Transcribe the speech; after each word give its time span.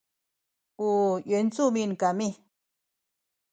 u 0.85 0.87
yuancumin 1.29 1.91
kami 2.01 2.29